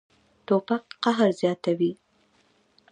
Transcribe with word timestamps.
توپک 0.47 0.83
قهر 1.03 1.29
زیاتوي. 1.39 1.91